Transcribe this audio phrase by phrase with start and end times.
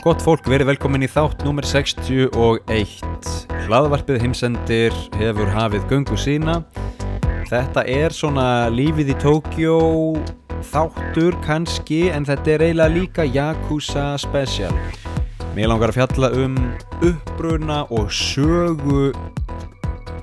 [0.00, 2.62] Gott fólk, verið velkomin í þátt nummer 61
[3.66, 6.54] Hlaðvarpið heimsendir hefur hafið göngu sína.
[7.50, 9.76] Þetta er svona lífið í Tókjó
[10.70, 14.72] þáttur kannski en þetta er eiginlega líka Yakuza Special.
[15.52, 16.56] Mér langar að fjalla um
[17.04, 19.10] uppbruna og sögu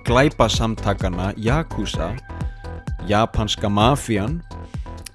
[0.09, 2.15] glæpasamtakana Yakuza
[3.05, 4.39] japanska mafían.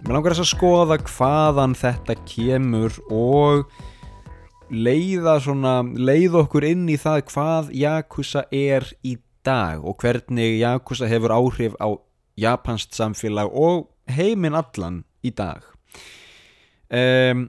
[0.06, 3.66] Mér langar að skoða hvaðan þetta kemur og
[4.70, 9.16] leiða, svona, leiða okkur inn í það hvað Yakuza er í
[9.46, 11.90] dag og hvernig Yakuza hefur áhrif á
[12.38, 15.64] japansk samfélag og heiminn allan í dag.
[16.92, 17.48] Um,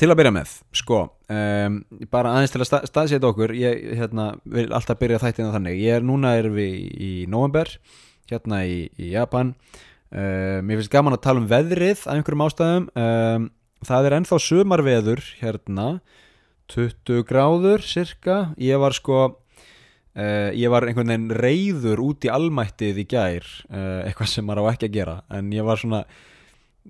[0.00, 1.78] til að byrja með, sko, um,
[2.12, 6.00] bara aðeins til að stað, staðsetja okkur, ég hérna, vil alltaf byrja þættina þannig, ég
[6.00, 7.68] er núna er við í november,
[8.30, 9.54] hérna í, í Japan.
[10.10, 12.86] Uh, mér finnst gaman að tala um veðrið af einhverjum ástæðum.
[12.98, 13.50] Um,
[13.86, 15.86] það er ennþá sumarveður hérna
[16.70, 23.02] 20 gráður cirka ég var sko uh, ég var einhvern veginn reyður út í almættið
[23.02, 25.16] í gær uh, eitthvað sem maður á ekki að gera.
[25.32, 26.04] En ég var svona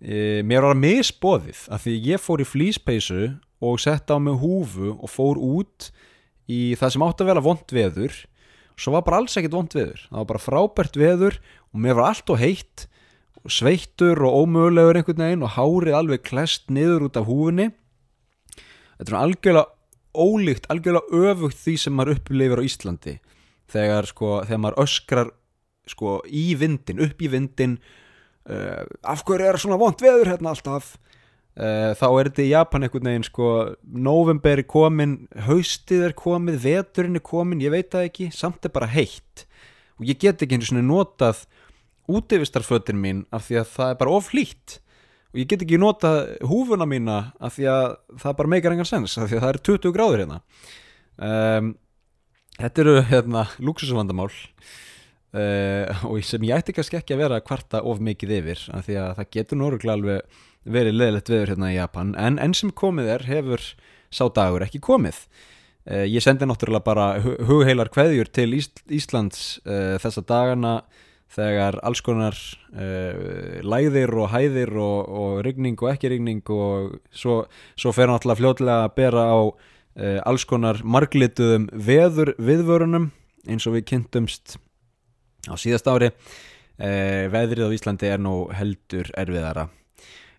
[0.01, 3.25] mér var að misbóðið af því ég fór í flýspeisu
[3.61, 5.91] og sett á mig húfu og fór út
[6.51, 8.15] í það sem átti að vera vond veður.
[8.81, 10.05] Svo var bara alls ekkert vond veður.
[10.07, 11.41] Það var bara frábært veður
[11.75, 12.87] og mér var allt og heitt
[13.49, 17.71] sveittur og ómögulegur einhvern veginn og hárið alveg klest niður út af húfinni
[19.01, 19.67] þetta er algjörlega
[20.11, 23.15] ólíkt, algjörlega öfugt því sem maður upplifir á Íslandi.
[23.71, 25.31] Þegar, sko, þegar maður öskrar
[25.89, 27.79] sko, í vindin, upp í vindin
[28.51, 30.97] uh, af hverju er svona vond veður hérna alltaf?
[31.61, 33.49] Uh, þá er þetta í Japan einhvern veginn sko,
[33.83, 38.75] november er komin haustið er komið, veturinn er komin ég veit það ekki, samt er
[38.75, 39.47] bara heitt.
[40.01, 41.45] Og ég get ekki einu svona notað
[42.19, 44.79] útivistarfötin mín af því að það er bara oflýtt
[45.31, 46.11] og ég get ekki nota
[46.43, 47.87] húfuna mína af því að
[48.19, 50.41] það bara meikar engan sens af því að það er 20 gráður hérna.
[51.21, 51.75] Um,
[52.61, 58.03] Þetta eru hérna luxusvandamál uh, og sem ég ætti kannski ekki að vera kvarta of
[58.05, 60.43] mikið yfir af því að það getur noruglega alveg
[60.77, 62.11] verið leðilegt viður hérna í Japan.
[62.21, 63.65] En enn sem komið er hefur
[64.13, 65.23] sá dagur ekki komið.
[65.89, 67.07] Uh, Ég sendi náttúrulega bara
[67.49, 70.75] hugheilar kveðjur til Ís Íslands uh, þessa dagana
[71.31, 72.37] þegar alls konar
[72.75, 77.45] uh, læðir og hæðir og, og rigning og ekki rigning og svo,
[77.79, 83.11] svo fer hann alltaf fljóðlega að bera á uh, alls konar marglituðum veður viðvörunum
[83.49, 84.59] eins og við kynntumst
[85.49, 86.13] á síðast ári.
[86.81, 89.69] Uh, veðrið á Íslandi er nú heldur erfiðara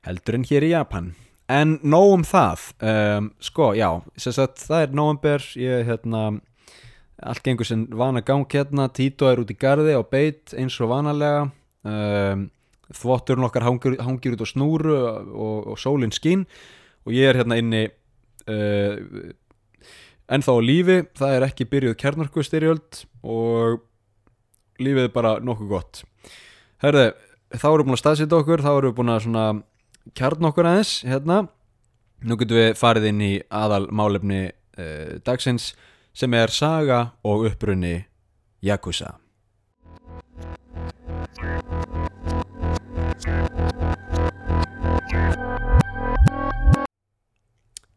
[0.08, 1.12] heldur en hér í Japan.
[1.52, 2.70] En nóg um það.
[2.80, 6.24] Um, sko já, sagt, það er november ég hérna
[7.22, 8.88] allt gengur sem vana gang hérna.
[8.94, 11.50] Tito er út í gardi á beit eins og vanalega.
[11.86, 12.50] Um,
[12.92, 16.46] þvotturinn okkar hangir, hangir út á snúru og, og sólinn skín.
[17.06, 17.86] Og ég er hérna inni
[18.50, 18.96] uh,
[20.32, 20.98] ennþá á lífi.
[21.18, 23.82] Það er ekki byrjuð kernarkustyrjöld og
[24.82, 26.04] lífið er bara nokkuð gott.
[26.82, 27.12] Herði,
[27.54, 28.66] þá erum við búin að staðsita okkur.
[28.66, 29.48] Þá erum við búin að svona
[30.18, 31.44] kjarn okkur aðeins hérna.
[32.22, 35.72] Nú getum við farið inn í aðal málefni uh, dagsins
[36.14, 37.98] sem er saga og upprunni
[38.62, 39.16] Yakuza.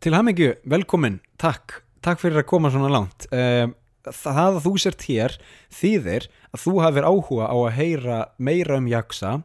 [0.04, 3.24] Til hafmyggju, velkomin, takk, takk fyrir að koma svona langt.
[4.04, 5.36] Það að þú sért hér
[5.72, 9.38] þýðir að þú hafið áhuga á að heyra meira um Yakuza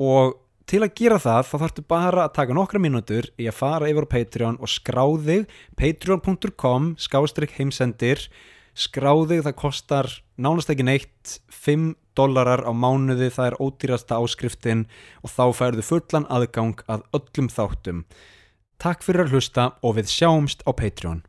[0.00, 0.38] og
[0.70, 4.06] til að gera það þá þarftu bara að taka nokkra mínútur í að fara yfir
[4.06, 5.48] á Patreon og skráðið
[5.80, 8.22] patreon.com skástrygg heimsendir.
[8.78, 11.40] Skráðið það kostar nánast ekki neitt.
[11.50, 14.86] 5 dólarar á mánuði það er ódýrasta áskriftin
[15.24, 18.04] og þá færðu fullan aðgang að öllum þáttum.
[18.78, 21.24] Takk fyrir að hlusta og við sjáumst á Patreon